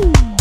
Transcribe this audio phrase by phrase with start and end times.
[0.00, 0.37] Ooh.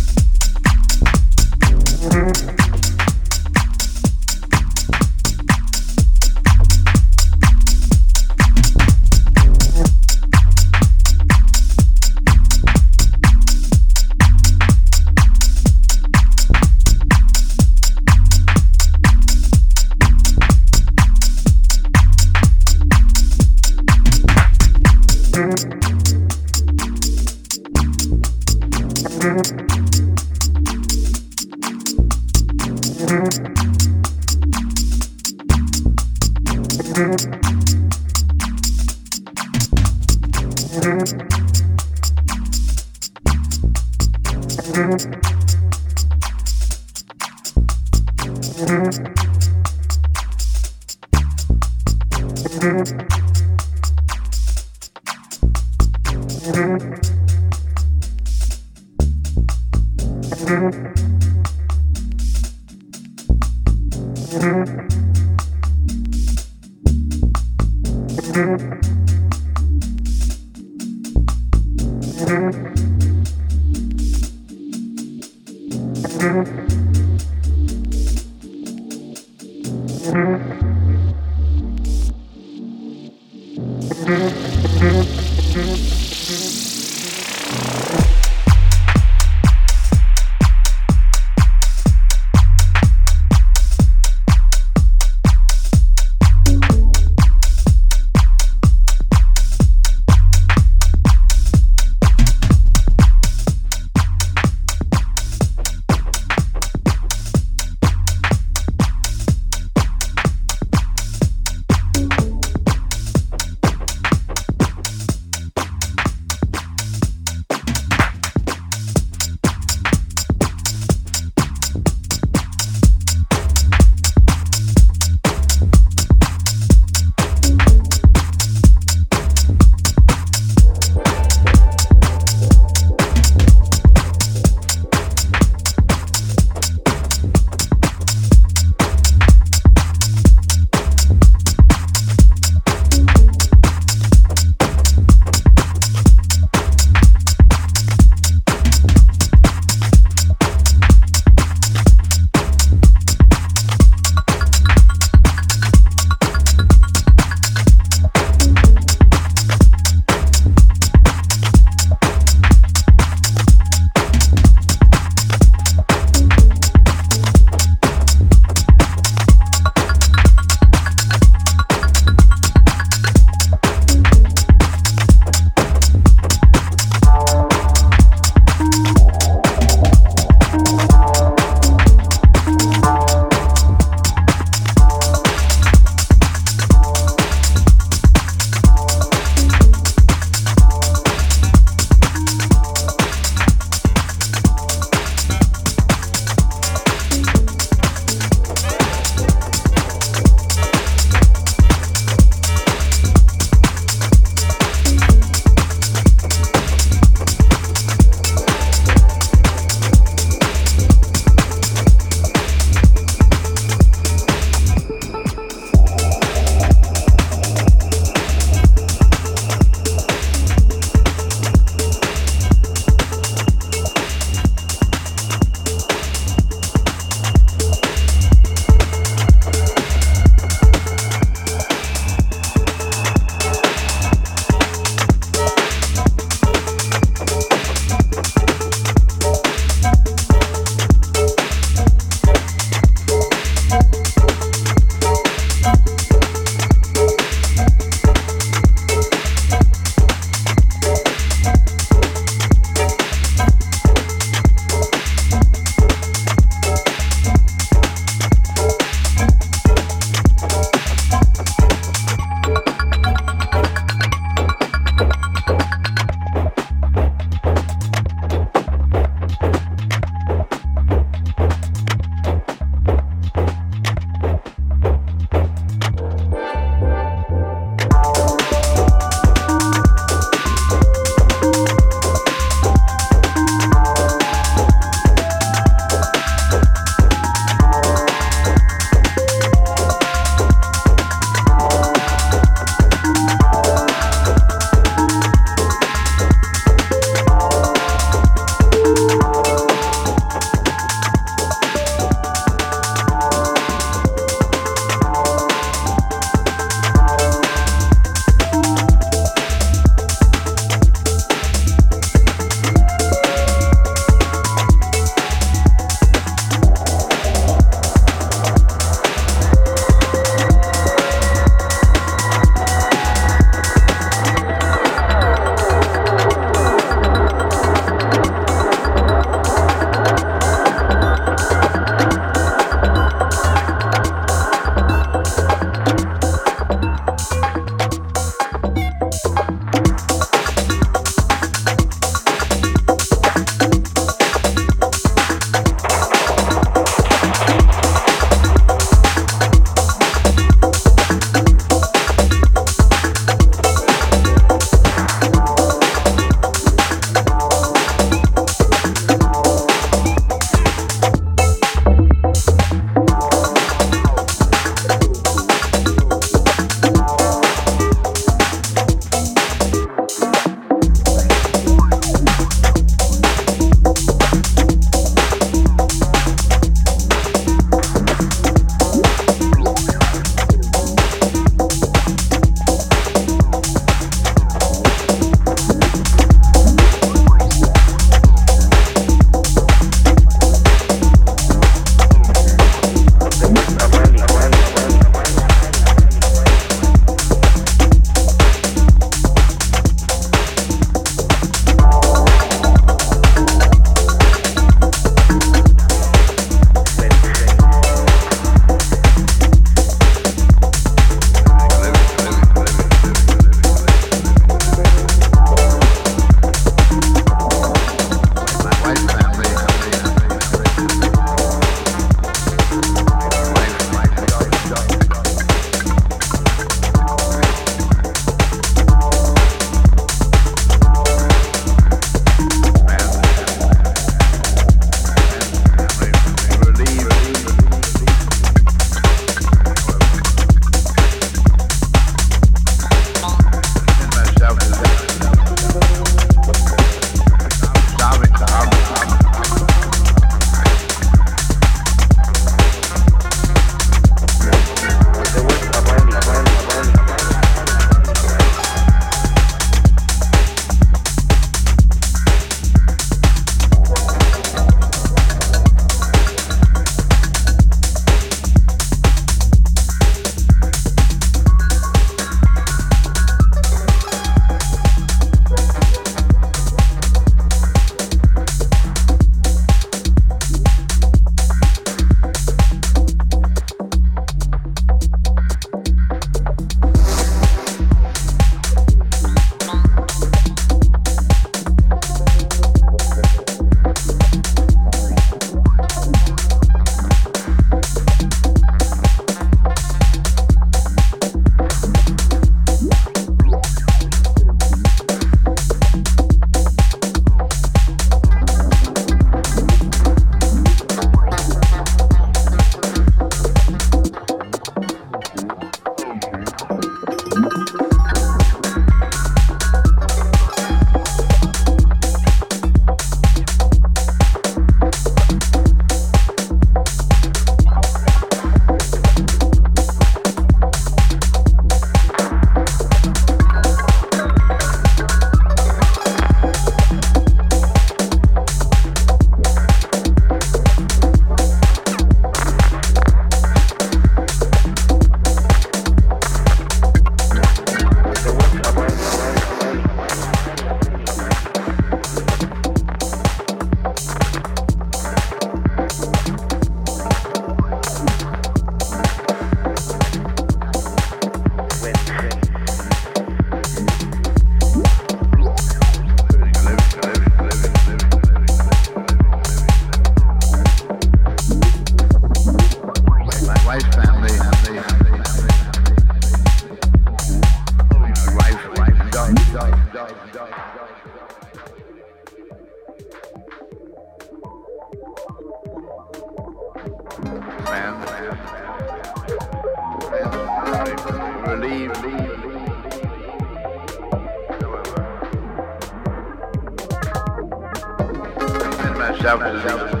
[599.63, 600.00] Myself